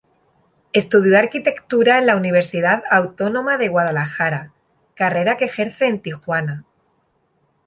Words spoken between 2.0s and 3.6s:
la Universidad Autónoma